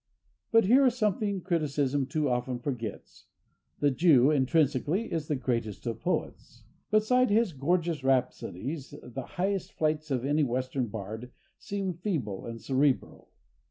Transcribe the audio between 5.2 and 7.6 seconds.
the greatest of poets. Beside his